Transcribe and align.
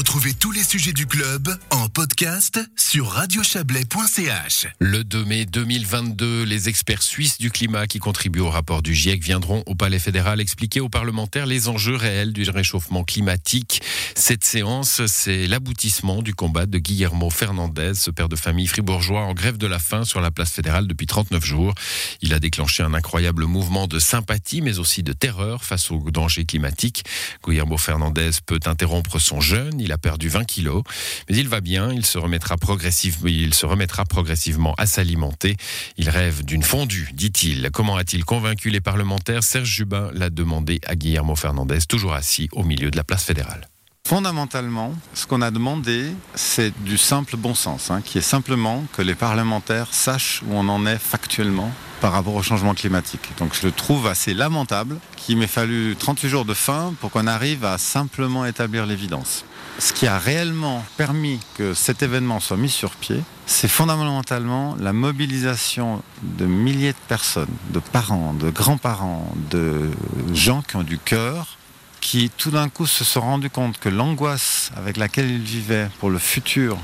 Retrouvez 0.00 0.32
tous 0.32 0.50
les 0.50 0.62
sujets 0.62 0.94
du 0.94 1.04
club 1.06 1.54
en 1.68 1.90
podcast 1.90 2.58
sur 2.74 3.06
radiochablais.ch. 3.08 4.68
Le 4.78 5.04
2 5.04 5.24
mai 5.26 5.44
2022, 5.44 6.44
les 6.44 6.70
experts 6.70 7.02
suisses 7.02 7.36
du 7.36 7.50
climat 7.50 7.86
qui 7.86 7.98
contribuent 7.98 8.40
au 8.40 8.48
rapport 8.48 8.80
du 8.80 8.94
GIEC 8.94 9.22
viendront 9.22 9.62
au 9.66 9.74
Palais 9.74 9.98
fédéral 9.98 10.40
expliquer 10.40 10.80
aux 10.80 10.88
parlementaires 10.88 11.44
les 11.44 11.68
enjeux 11.68 11.96
réels 11.96 12.32
du 12.32 12.48
réchauffement 12.48 13.04
climatique. 13.04 13.82
Cette 14.14 14.42
séance, 14.42 15.04
c'est 15.04 15.46
l'aboutissement 15.46 16.22
du 16.22 16.34
combat 16.34 16.64
de 16.64 16.78
Guillermo 16.78 17.28
Fernandez, 17.28 17.92
ce 17.94 18.10
père 18.10 18.30
de 18.30 18.36
famille 18.36 18.68
fribourgeois 18.68 19.20
en 19.20 19.34
grève 19.34 19.58
de 19.58 19.66
la 19.66 19.78
faim 19.78 20.06
sur 20.06 20.22
la 20.22 20.30
place 20.30 20.52
fédérale 20.52 20.86
depuis 20.86 21.06
39 21.06 21.44
jours. 21.44 21.74
Il 22.22 22.32
a 22.32 22.40
déclenché 22.40 22.82
un 22.82 22.94
incroyable 22.94 23.44
mouvement 23.44 23.86
de 23.86 23.98
sympathie 23.98 24.62
mais 24.62 24.78
aussi 24.78 25.02
de 25.02 25.12
terreur 25.12 25.62
face 25.62 25.90
aux 25.90 26.10
dangers 26.10 26.46
climatiques. 26.46 27.04
Guillermo 27.46 27.76
Fernandez 27.76 28.30
peut 28.46 28.60
interrompre 28.64 29.18
son 29.18 29.42
jeûne, 29.42 29.89
il 29.90 29.92
a 29.92 29.98
perdu 29.98 30.28
20 30.28 30.44
kilos, 30.44 30.84
mais 31.28 31.36
il 31.36 31.48
va 31.48 31.60
bien, 31.60 31.92
il 31.92 32.06
se 32.06 32.16
remettra 32.16 32.56
progressivement, 32.56 33.26
il 33.26 33.54
se 33.54 33.66
remettra 33.66 34.04
progressivement 34.04 34.72
à 34.78 34.86
s'alimenter. 34.86 35.56
Il 35.96 36.08
rêve 36.08 36.44
d'une 36.44 36.62
fondue, 36.62 37.10
dit-il. 37.12 37.70
Comment 37.72 37.96
a-t-il 37.96 38.24
convaincu 38.24 38.70
les 38.70 38.80
parlementaires? 38.80 39.42
Serge 39.42 39.68
Jubin 39.68 40.10
l'a 40.14 40.30
demandé 40.30 40.80
à 40.86 40.94
Guillermo 40.94 41.34
Fernandez, 41.34 41.80
toujours 41.88 42.12
assis 42.12 42.48
au 42.52 42.62
milieu 42.62 42.92
de 42.92 42.96
la 42.96 43.02
place 43.02 43.24
fédérale. 43.24 43.68
Fondamentalement, 44.10 44.92
ce 45.14 45.24
qu'on 45.24 45.40
a 45.40 45.52
demandé, 45.52 46.12
c'est 46.34 46.72
du 46.82 46.98
simple 46.98 47.36
bon 47.36 47.54
sens, 47.54 47.92
hein, 47.92 48.00
qui 48.04 48.18
est 48.18 48.22
simplement 48.22 48.84
que 48.92 49.02
les 49.02 49.14
parlementaires 49.14 49.86
sachent 49.92 50.42
où 50.48 50.52
on 50.52 50.68
en 50.68 50.84
est 50.84 50.98
factuellement 50.98 51.70
par 52.00 52.10
rapport 52.12 52.34
au 52.34 52.42
changement 52.42 52.74
climatique. 52.74 53.30
Donc 53.38 53.54
je 53.54 53.64
le 53.64 53.72
trouve 53.72 54.08
assez 54.08 54.34
lamentable 54.34 54.98
qu'il 55.16 55.36
m'ait 55.36 55.46
fallu 55.46 55.94
38 55.96 56.28
jours 56.28 56.44
de 56.44 56.54
faim 56.54 56.92
pour 57.00 57.12
qu'on 57.12 57.28
arrive 57.28 57.64
à 57.64 57.78
simplement 57.78 58.44
établir 58.46 58.84
l'évidence. 58.84 59.44
Ce 59.78 59.92
qui 59.92 60.08
a 60.08 60.18
réellement 60.18 60.84
permis 60.96 61.38
que 61.54 61.72
cet 61.72 62.02
événement 62.02 62.40
soit 62.40 62.56
mis 62.56 62.68
sur 62.68 62.96
pied, 62.96 63.22
c'est 63.46 63.68
fondamentalement 63.68 64.76
la 64.80 64.92
mobilisation 64.92 66.02
de 66.22 66.46
milliers 66.46 66.92
de 66.92 67.06
personnes, 67.06 67.46
de 67.70 67.78
parents, 67.78 68.34
de 68.34 68.50
grands-parents, 68.50 69.32
de 69.50 69.88
gens 70.34 70.62
qui 70.62 70.74
ont 70.74 70.82
du 70.82 70.98
cœur, 70.98 71.58
qui 72.00 72.30
tout 72.30 72.50
d'un 72.50 72.68
coup 72.68 72.86
se 72.86 73.04
sont 73.04 73.20
rendus 73.20 73.50
compte 73.50 73.78
que 73.78 73.88
l'angoisse 73.88 74.70
avec 74.76 74.96
laquelle 74.96 75.30
ils 75.30 75.42
vivaient 75.42 75.88
pour 75.98 76.10
le 76.10 76.18
futur, 76.18 76.78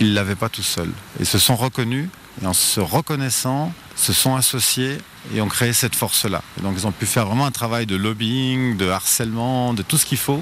ils 0.00 0.10
ne 0.10 0.14
l'avaient 0.14 0.36
pas 0.36 0.48
tout 0.48 0.62
seuls. 0.62 0.92
Et 1.20 1.24
se 1.24 1.38
sont 1.38 1.56
reconnus, 1.56 2.08
et 2.42 2.46
en 2.46 2.52
se 2.52 2.80
reconnaissant, 2.80 3.72
se 3.96 4.12
sont 4.12 4.36
associés 4.36 4.98
et 5.34 5.40
ont 5.40 5.48
créé 5.48 5.72
cette 5.72 5.94
force-là. 5.94 6.42
Donc 6.62 6.74
ils 6.76 6.86
ont 6.86 6.92
pu 6.92 7.06
faire 7.06 7.26
vraiment 7.26 7.46
un 7.46 7.50
travail 7.50 7.86
de 7.86 7.96
lobbying, 7.96 8.76
de 8.76 8.88
harcèlement, 8.88 9.74
de 9.74 9.82
tout 9.82 9.98
ce 9.98 10.06
qu'il 10.06 10.18
faut 10.18 10.40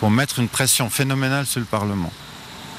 pour 0.00 0.10
mettre 0.10 0.38
une 0.38 0.48
pression 0.48 0.90
phénoménale 0.90 1.46
sur 1.46 1.60
le 1.60 1.66
Parlement. 1.66 2.12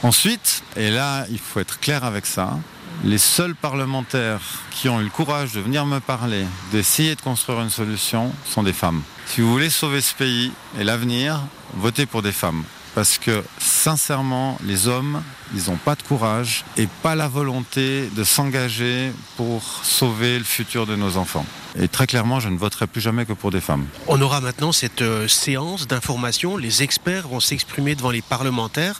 Ensuite, 0.04 0.64
et 0.76 0.90
là 0.92 1.26
il 1.30 1.40
faut 1.40 1.60
être 1.60 1.80
clair 1.80 2.04
avec 2.04 2.26
ça, 2.26 2.58
les 3.04 3.18
seuls 3.18 3.56
parlementaires 3.56 4.42
qui 4.72 4.90
ont 4.90 5.00
eu 5.00 5.06
le 5.06 5.10
courage 5.10 5.54
de 5.54 5.62
venir 5.62 5.86
me 5.86 6.00
parler, 6.00 6.46
d'essayer 6.72 7.16
de 7.16 7.22
construire 7.22 7.62
une 7.62 7.70
solution, 7.70 8.32
sont 8.46 8.64
des 8.64 8.74
femmes. 8.74 9.02
Si 9.26 9.42
vous 9.42 9.52
voulez 9.52 9.70
sauver 9.70 10.02
ce 10.02 10.14
pays 10.14 10.52
et 10.80 10.84
l'avenir, 10.84 11.40
votez 11.76 12.06
pour 12.06 12.22
des 12.22 12.32
femmes. 12.32 12.64
Parce 12.96 13.18
que 13.18 13.44
sincèrement, 13.60 14.58
les 14.66 14.88
hommes, 14.88 15.22
ils 15.56 15.70
n'ont 15.70 15.78
pas 15.78 15.96
de 15.96 16.04
courage 16.04 16.66
et 16.78 16.88
pas 17.02 17.16
la 17.16 17.28
volonté 17.28 18.10
de 18.16 18.24
s'engager 18.24 19.12
pour 19.38 19.64
sauver 19.84 20.38
le 20.38 20.44
futur 20.44 20.86
de 20.86 20.96
nos 20.96 21.18
enfants. 21.18 21.46
Et 21.78 21.88
très 21.88 22.08
clairement, 22.08 22.40
je 22.40 22.50
ne 22.50 22.58
voterai 22.58 22.88
plus 22.88 23.02
jamais 23.02 23.26
que 23.26 23.34
pour 23.34 23.52
des 23.52 23.62
femmes. 23.62 23.86
On 24.08 24.20
aura 24.22 24.42
maintenant 24.42 24.72
cette 24.72 25.04
euh, 25.04 25.28
séance 25.28 25.88
d'information. 25.88 26.58
Les 26.58 26.82
experts 26.82 27.28
vont 27.28 27.40
s'exprimer 27.40 27.96
devant 27.96 28.10
les 28.10 28.24
parlementaires. 28.24 29.00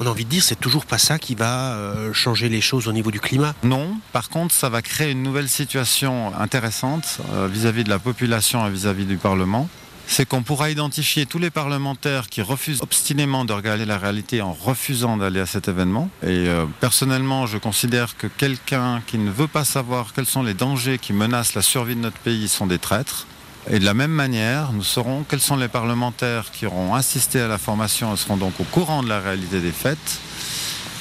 On 0.00 0.06
a 0.06 0.10
envie 0.10 0.24
de 0.24 0.30
dire, 0.30 0.42
c'est 0.42 0.58
toujours 0.58 0.86
pas 0.86 0.98
ça 0.98 1.18
qui 1.18 1.34
va 1.34 1.74
euh, 1.74 2.12
changer 2.14 2.48
les 2.48 2.62
choses 2.62 2.88
au 2.88 2.92
niveau 2.92 3.10
du 3.10 3.20
climat. 3.20 3.54
Non. 3.62 3.98
Par 4.12 4.30
contre, 4.30 4.54
ça 4.54 4.70
va 4.70 4.80
créer 4.80 5.12
une 5.12 5.22
nouvelle 5.22 5.48
situation 5.48 6.32
intéressante 6.38 7.18
euh, 7.34 7.48
vis-à-vis 7.52 7.84
de 7.84 7.90
la 7.90 7.98
population 7.98 8.66
et 8.66 8.70
vis 8.70 8.86
à 8.86 8.94
-vis 8.94 9.06
du 9.06 9.18
Parlement 9.18 9.68
c'est 10.06 10.26
qu'on 10.26 10.42
pourra 10.42 10.70
identifier 10.70 11.26
tous 11.26 11.38
les 11.38 11.50
parlementaires 11.50 12.28
qui 12.28 12.42
refusent 12.42 12.82
obstinément 12.82 13.44
de 13.44 13.52
regarder 13.52 13.84
la 13.84 13.98
réalité 13.98 14.40
en 14.40 14.52
refusant 14.52 15.16
d'aller 15.16 15.40
à 15.40 15.46
cet 15.46 15.68
événement. 15.68 16.08
Et 16.22 16.48
euh, 16.48 16.64
personnellement, 16.80 17.46
je 17.46 17.58
considère 17.58 18.16
que 18.16 18.26
quelqu'un 18.26 19.02
qui 19.06 19.18
ne 19.18 19.30
veut 19.30 19.48
pas 19.48 19.64
savoir 19.64 20.12
quels 20.14 20.26
sont 20.26 20.42
les 20.42 20.54
dangers 20.54 20.98
qui 20.98 21.12
menacent 21.12 21.54
la 21.54 21.62
survie 21.62 21.96
de 21.96 22.00
notre 22.00 22.18
pays 22.18 22.48
sont 22.48 22.66
des 22.66 22.78
traîtres. 22.78 23.26
Et 23.68 23.80
de 23.80 23.84
la 23.84 23.94
même 23.94 24.12
manière, 24.12 24.72
nous 24.72 24.84
saurons 24.84 25.24
quels 25.28 25.40
sont 25.40 25.56
les 25.56 25.66
parlementaires 25.66 26.52
qui 26.52 26.66
auront 26.66 26.94
assisté 26.94 27.40
à 27.40 27.48
la 27.48 27.58
formation 27.58 28.14
et 28.14 28.16
seront 28.16 28.36
donc 28.36 28.60
au 28.60 28.64
courant 28.64 29.02
de 29.02 29.08
la 29.08 29.18
réalité 29.18 29.60
des 29.60 29.72
faits. 29.72 30.20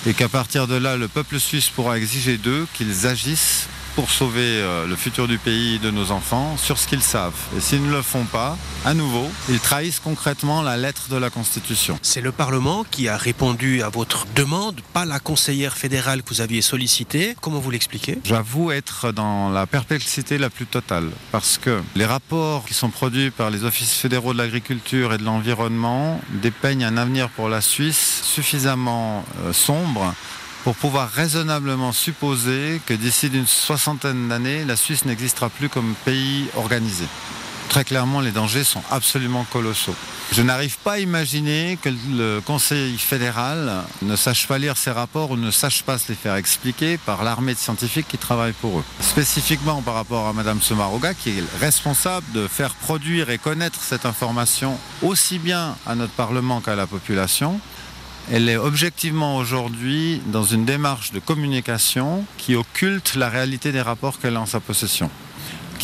Et 0.08 0.14
qu'à 0.14 0.30
partir 0.30 0.68
de 0.68 0.76
là, 0.76 0.98
le 0.98 1.08
peuple 1.08 1.40
suisse 1.40 1.70
pourra 1.70 1.98
exiger 1.98 2.38
d'eux 2.38 2.68
qu'ils 2.74 3.06
agissent 3.06 3.68
pour 3.96 4.12
sauver 4.12 4.42
euh, 4.42 4.88
le 4.88 4.96
futur 4.96 5.28
du 5.28 5.38
pays 5.38 5.76
et 5.76 5.80
de 5.80 5.90
nos 5.90 6.12
enfants 6.12 6.58
sur 6.58 6.78
ce 6.78 6.88
qu'ils 6.88 7.02
savent. 7.02 7.34
Et 7.58 7.62
s'ils 7.62 7.84
ne 7.84 7.92
le 7.92 8.02
font 8.02 8.26
pas, 8.26 8.58
à 8.84 8.94
nouveau, 8.94 9.28
ils 9.50 9.60
trahissent 9.60 10.02
concrètement 10.02 10.62
la 10.62 10.76
lettre 10.76 11.10
de 11.10 11.16
la 11.16 11.30
Constitution. 11.30 11.98
C'est 12.02 12.22
le 12.22 12.32
Parlement 12.32 12.86
qui 12.90 13.08
a 13.08 13.18
répondu 13.18 13.82
à 13.82 13.90
votre 13.90 14.26
demande, 14.36 14.82
pas 14.94 15.06
la 15.06 15.20
conseillère 15.20 15.78
fédérale 15.78 16.24
que 16.24 16.30
vous 16.30 16.42
aviez 16.42 16.62
sollicitée. 16.62 17.36
Comment 17.42 17.60
vous 17.60 17.72
l'expliquez? 17.72 18.20
J'avoue 18.24 18.72
être 18.72 19.12
dans 19.12 19.50
la 19.50 19.66
perplexité 19.66 20.38
la 20.38 20.50
plus 20.50 20.66
totale, 20.66 21.10
parce 21.32 21.58
que 21.58 21.82
les 21.96 22.06
rapports 22.06 22.66
qui 22.66 22.74
sont 22.74 22.90
produits 22.90 23.32
par 23.32 23.50
les 23.50 23.64
offices 23.64 23.94
fédéraux 23.94 24.34
de 24.34 24.38
l'agriculture 24.40 25.14
et 25.14 25.18
de 25.18 25.24
l'environnement 25.24 26.20
dépeignent 26.42 26.84
un 26.84 26.98
avenir 26.98 27.30
pour 27.30 27.48
la 27.48 27.62
Suisse 27.62 28.22
suffisamment 28.24 29.24
euh, 29.46 29.54
sombre 29.54 30.14
pour 30.66 30.76
pouvoir 30.76 31.12
raisonnablement 31.12 31.92
supposer 31.92 32.82
que 32.88 32.96
d'ici 32.96 33.30
d'une 33.30 33.46
soixantaine 33.46 34.30
d'années, 34.30 34.66
la 34.66 34.76
Suisse 34.76 35.06
n'existera 35.06 35.48
plus 35.48 35.70
comme 35.70 35.94
pays 36.06 36.48
organisé. 36.58 37.06
Très 37.70 37.84
clairement, 37.84 38.20
les 38.20 38.32
dangers 38.32 38.64
sont 38.64 38.82
absolument 38.90 39.46
colossaux. 39.54 39.94
Je 40.32 40.42
n'arrive 40.42 40.80
pas 40.80 40.94
à 40.94 41.00
imaginer 41.00 41.78
que 41.80 41.90
le 41.90 42.42
Conseil 42.44 42.98
fédéral 42.98 43.84
ne 44.02 44.16
sache 44.16 44.48
pas 44.48 44.58
lire 44.58 44.76
ces 44.76 44.90
rapports 44.90 45.30
ou 45.30 45.38
ne 45.38 45.52
sache 45.52 45.84
pas 45.84 46.00
se 46.00 46.08
les 46.08 46.16
faire 46.16 46.36
expliquer 46.36 46.98
par 46.98 47.24
l'armée 47.24 47.54
de 47.54 47.60
scientifiques 47.60 48.08
qui 48.08 48.18
travaillent 48.18 48.54
pour 48.54 48.80
eux. 48.80 48.84
Spécifiquement 49.02 49.84
par 49.84 49.94
rapport 49.94 50.26
à 50.26 50.34
Madame 50.34 50.64
Somaroga, 50.64 51.14
qui 51.14 51.30
est 51.30 51.44
responsable 51.60 52.26
de 52.34 52.48
faire 52.48 52.74
produire 52.74 53.30
et 53.30 53.38
connaître 53.38 53.84
cette 53.84 54.08
information 54.08 54.80
aussi 55.04 55.38
bien 55.38 55.76
à 55.86 55.94
notre 55.94 56.14
Parlement 56.14 56.60
qu'à 56.60 56.76
la 56.76 56.88
population, 56.88 57.60
elle 58.32 58.50
est 58.50 58.58
objectivement 58.58 59.38
aujourd'hui 59.38 60.22
dans 60.28 60.44
une 60.44 60.66
démarche 60.66 61.12
de 61.12 61.20
communication 61.20 62.26
qui 62.38 62.56
occulte 62.56 63.16
la 63.16 63.30
réalité 63.30 63.72
des 63.72 63.82
rapports 63.82 64.20
qu'elle 64.20 64.36
a 64.36 64.42
en 64.42 64.46
sa 64.46 64.60
possession 64.60 65.10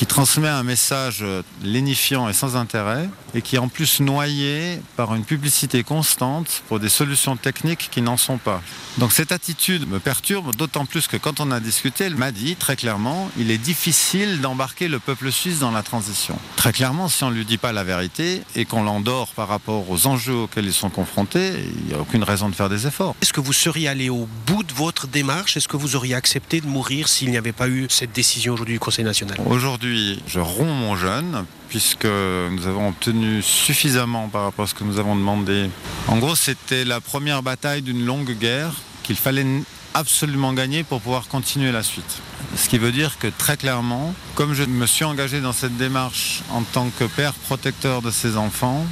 qui 0.02 0.08
transmet 0.08 0.48
un 0.48 0.64
message 0.64 1.24
lénifiant 1.62 2.28
et 2.28 2.34
sans 2.34 2.56
intérêt, 2.56 3.08
et 3.36 3.44
qui 3.44 3.56
est 3.56 3.60
en 3.60 3.68
plus 3.68 4.00
noyé 4.00 4.82
par 4.98 5.14
une 5.14 5.24
publicité 5.24 5.84
constante 5.84 6.64
pour 6.68 6.80
des 6.80 6.90
solutions 6.90 7.38
techniques 7.38 7.90
qui 7.92 8.02
n'en 8.02 8.18
sont 8.18 8.40
pas. 8.40 8.64
Donc 8.98 9.12
cette 9.12 9.32
attitude 9.32 9.88
me 9.88 10.00
perturbe, 10.00 10.56
d'autant 10.56 10.86
plus 10.86 11.08
que 11.08 11.18
quand 11.18 11.40
on 11.40 11.52
a 11.52 11.60
discuté, 11.60 12.06
elle 12.06 12.16
m'a 12.16 12.32
dit 12.32 12.56
très 12.56 12.76
clairement, 12.76 13.30
il 13.38 13.52
est 13.52 13.60
difficile 13.60 14.42
d'embarquer 14.42 14.88
le 14.88 14.98
peuple 14.98 15.32
suisse 15.32 15.60
dans 15.60 15.70
la 15.70 15.84
transition. 15.84 16.36
Très 16.56 16.74
clairement, 16.74 17.08
si 17.08 17.24
on 17.24 17.30
ne 17.30 17.36
lui 17.36 17.46
dit 17.46 17.60
pas 17.60 17.72
la 17.72 17.84
vérité 17.84 18.42
et 18.56 18.66
qu'on 18.66 18.82
l'endort 18.82 19.28
par 19.28 19.50
rapport 19.50 19.92
aux 19.92 20.08
enjeux 20.08 20.34
auxquels 20.34 20.66
ils 20.66 20.74
sont 20.74 20.90
confrontés, 20.90 21.54
il 21.78 21.90
n'y 21.90 21.94
a 21.94 22.00
aucune 22.00 22.24
raison 22.24 22.50
de 22.50 22.56
faire 22.56 22.70
des 22.70 22.88
efforts. 22.88 23.16
Est-ce 23.22 23.34
que 23.34 23.40
vous 23.40 23.54
seriez 23.54 23.88
allé 23.88 24.10
au 24.10 24.28
bout 24.48 24.64
de 24.64 24.74
votre 24.74 25.06
démarche? 25.06 25.58
Est-ce 25.58 25.68
que 25.68 25.78
vous 25.78 25.96
auriez 25.96 26.16
accepté 26.16 26.60
de 26.60 26.66
mourir 26.66 27.08
s'il 27.08 27.30
n'y 27.30 27.38
avait 27.38 27.52
pas 27.52 27.70
eu 27.70 27.86
cette 27.88 28.14
décision 28.14 28.56
aujourd'hui 28.56 28.74
du 28.74 28.80
Conseil 28.80 29.06
national? 29.06 29.38
Aujourd'hui, 29.46 29.91
je 30.28 30.40
romps 30.40 30.74
mon 30.74 30.96
jeûne 30.96 31.46
puisque 31.70 32.06
nous 32.06 32.68
avons 32.68 32.90
obtenu 32.90 33.42
suffisamment 33.42 34.28
par 34.28 34.44
rapport 34.44 34.66
à 34.66 34.68
ce 34.68 34.74
que 34.74 34.84
nous 34.84 35.00
avons 35.00 35.16
demandé. 35.16 35.70
En 36.08 36.18
gros, 36.18 36.36
c'était 36.36 36.84
la 36.84 37.00
première 37.00 37.44
bataille 37.44 37.82
d'une 37.82 38.06
longue 38.06 38.38
guerre 38.38 38.74
qu'il 39.04 39.16
fallait 39.16 39.46
absolument 39.94 40.54
gagner 40.54 40.84
pour 40.84 41.02
pouvoir 41.02 41.28
continuer 41.28 41.72
la 41.72 41.84
suite. 41.84 42.22
Ce 42.56 42.68
qui 42.68 42.78
veut 42.78 42.92
dire 42.92 43.18
que 43.20 43.28
très 43.28 43.58
clairement, 43.58 44.14
comme 44.36 44.54
je 44.54 44.64
me 44.64 44.86
suis 44.86 45.06
engagé 45.06 45.42
dans 45.42 45.54
cette 45.54 45.78
démarche 45.78 46.42
en 46.52 46.64
tant 46.64 46.90
que 46.90 47.06
père 47.06 47.34
protecteur 47.34 48.02
de 48.02 48.12
ces 48.12 48.38
enfants, 48.38 48.86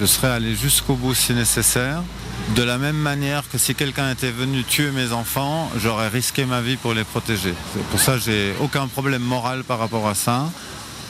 je 0.00 0.06
serais 0.06 0.28
allé 0.28 0.54
jusqu'au 0.54 0.94
bout 0.94 1.14
si 1.14 1.32
nécessaire. 1.32 2.02
De 2.54 2.62
la 2.62 2.78
même 2.78 2.96
manière 2.96 3.48
que 3.50 3.58
si 3.58 3.74
quelqu'un 3.74 4.10
était 4.10 4.30
venu 4.30 4.62
tuer 4.62 4.90
mes 4.90 5.12
enfants, 5.12 5.70
j'aurais 5.78 6.08
risqué 6.08 6.44
ma 6.44 6.60
vie 6.60 6.76
pour 6.76 6.94
les 6.94 7.04
protéger. 7.04 7.54
Pour 7.90 8.00
ça, 8.00 8.18
j'ai 8.18 8.54
aucun 8.60 8.86
problème 8.86 9.22
moral 9.22 9.64
par 9.64 9.78
rapport 9.78 10.06
à 10.06 10.14
ça. 10.14 10.50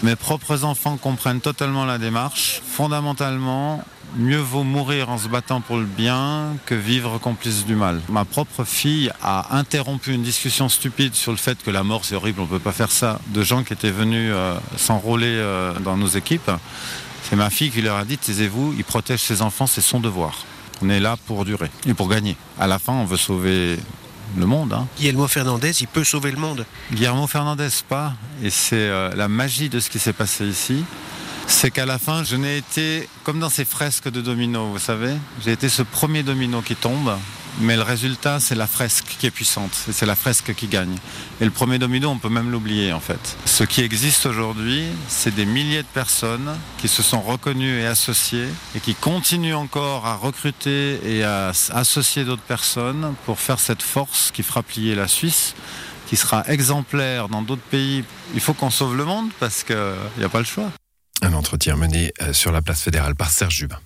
Mes 0.02 0.16
propres 0.16 0.64
enfants 0.64 0.96
comprennent 0.96 1.40
totalement 1.40 1.84
la 1.84 1.98
démarche. 1.98 2.62
Fondamentalement, 2.66 3.82
mieux 4.16 4.38
vaut 4.38 4.62
mourir 4.62 5.10
en 5.10 5.18
se 5.18 5.28
battant 5.28 5.60
pour 5.60 5.76
le 5.76 5.84
bien 5.84 6.56
que 6.64 6.74
vivre 6.74 7.18
complice 7.18 7.66
du 7.66 7.74
mal. 7.74 8.00
Ma 8.08 8.24
propre 8.24 8.64
fille 8.64 9.10
a 9.22 9.56
interrompu 9.56 10.12
une 10.12 10.22
discussion 10.22 10.68
stupide 10.68 11.14
sur 11.14 11.32
le 11.32 11.38
fait 11.38 11.62
que 11.62 11.70
la 11.70 11.82
mort 11.82 12.04
c'est 12.04 12.14
horrible, 12.14 12.40
on 12.40 12.44
ne 12.44 12.48
peut 12.48 12.58
pas 12.58 12.72
faire 12.72 12.90
ça, 12.90 13.20
de 13.28 13.42
gens 13.42 13.62
qui 13.62 13.72
étaient 13.72 13.90
venus 13.90 14.30
euh, 14.32 14.54
s'enrôler 14.76 15.26
euh, 15.26 15.72
dans 15.80 15.96
nos 15.96 16.08
équipes. 16.08 16.50
C'est 17.28 17.34
ma 17.34 17.50
fille 17.50 17.72
qui 17.72 17.82
leur 17.82 17.96
a 17.96 18.04
dit, 18.04 18.18
taisez-vous, 18.18 18.74
il 18.78 18.84
protège 18.84 19.20
ses 19.20 19.42
enfants, 19.42 19.66
c'est 19.66 19.80
son 19.80 19.98
devoir. 19.98 20.44
On 20.80 20.88
est 20.88 21.00
là 21.00 21.16
pour 21.26 21.44
durer 21.44 21.70
et 21.84 21.92
pour 21.92 22.08
gagner. 22.08 22.36
À 22.56 22.68
la 22.68 22.78
fin, 22.78 22.92
on 22.92 23.04
veut 23.04 23.16
sauver 23.16 23.78
le 24.36 24.46
monde. 24.46 24.72
Hein. 24.72 24.86
Guillermo 24.96 25.26
Fernandez, 25.26 25.72
il 25.80 25.88
peut 25.88 26.04
sauver 26.04 26.30
le 26.30 26.36
monde. 26.36 26.64
Guillermo 26.92 27.26
Fernandez, 27.26 27.68
pas. 27.88 28.12
Et 28.44 28.50
c'est 28.50 28.76
euh, 28.76 29.10
la 29.16 29.26
magie 29.26 29.68
de 29.68 29.80
ce 29.80 29.90
qui 29.90 29.98
s'est 29.98 30.12
passé 30.12 30.46
ici. 30.46 30.84
C'est 31.48 31.72
qu'à 31.72 31.84
la 31.84 31.98
fin, 31.98 32.22
je 32.22 32.36
n'ai 32.36 32.58
été 32.58 33.08
comme 33.24 33.40
dans 33.40 33.50
ces 33.50 33.64
fresques 33.64 34.08
de 34.08 34.20
domino, 34.20 34.66
vous 34.66 34.78
savez. 34.78 35.14
J'ai 35.44 35.50
été 35.50 35.68
ce 35.68 35.82
premier 35.82 36.22
domino 36.22 36.62
qui 36.62 36.76
tombe, 36.76 37.16
mais 37.60 37.76
le 37.76 37.82
résultat, 37.82 38.40
c'est 38.40 38.54
la 38.54 38.66
fresque 38.66 39.16
qui 39.18 39.26
est 39.26 39.30
puissante. 39.30 39.72
Et 39.88 39.92
c'est 39.92 40.06
la 40.06 40.16
fresque 40.16 40.54
qui 40.54 40.66
gagne. 40.66 40.96
Et 41.40 41.44
le 41.44 41.50
premier 41.50 41.78
domino, 41.78 42.08
on 42.08 42.18
peut 42.18 42.28
même 42.28 42.50
l'oublier, 42.50 42.92
en 42.92 43.00
fait. 43.00 43.36
Ce 43.44 43.64
qui 43.64 43.82
existe 43.82 44.26
aujourd'hui, 44.26 44.84
c'est 45.08 45.34
des 45.34 45.46
milliers 45.46 45.82
de 45.82 45.88
personnes 45.88 46.56
qui 46.78 46.88
se 46.88 47.02
sont 47.02 47.20
reconnues 47.20 47.80
et 47.80 47.86
associées 47.86 48.48
et 48.74 48.80
qui 48.80 48.94
continuent 48.94 49.54
encore 49.54 50.06
à 50.06 50.16
recruter 50.16 51.00
et 51.04 51.24
à 51.24 51.52
associer 51.70 52.24
d'autres 52.24 52.42
personnes 52.42 53.14
pour 53.24 53.38
faire 53.38 53.58
cette 53.58 53.82
force 53.82 54.30
qui 54.32 54.42
fera 54.42 54.62
plier 54.62 54.94
la 54.94 55.08
Suisse 55.08 55.54
qui 56.06 56.16
sera 56.16 56.46
exemplaire 56.48 57.28
dans 57.28 57.42
d'autres 57.42 57.62
pays. 57.62 58.04
Il 58.34 58.40
faut 58.40 58.54
qu'on 58.54 58.70
sauve 58.70 58.96
le 58.96 59.04
monde 59.04 59.30
parce 59.40 59.64
qu'il 59.64 59.76
n'y 60.18 60.24
a 60.24 60.28
pas 60.28 60.38
le 60.38 60.44
choix. 60.44 60.70
Un 61.22 61.32
entretien 61.32 61.76
mené 61.76 62.12
euh, 62.22 62.32
sur 62.32 62.52
la 62.52 62.62
place 62.62 62.82
fédérale 62.82 63.14
par 63.14 63.30
Serge 63.30 63.54
Jubin. 63.54 63.78